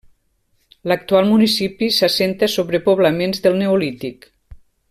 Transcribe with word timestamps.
L'actual 0.91 1.27
municipi 1.33 1.91
s'assenta 1.97 2.51
sobre 2.57 2.83
poblaments 2.91 3.45
del 3.47 3.63
neolític. 3.63 4.31